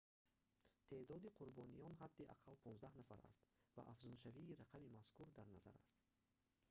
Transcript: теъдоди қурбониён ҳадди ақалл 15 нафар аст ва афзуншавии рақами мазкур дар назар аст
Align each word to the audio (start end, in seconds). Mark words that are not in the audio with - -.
теъдоди 0.87 1.33
қурбониён 1.39 1.93
ҳадди 2.01 2.29
ақалл 2.35 2.57
15 2.65 2.97
нафар 2.99 3.19
аст 3.31 3.41
ва 3.75 3.83
афзуншавии 3.93 4.57
рақами 4.61 4.93
мазкур 4.97 5.27
дар 5.37 5.47
назар 5.55 5.75
аст 5.81 5.93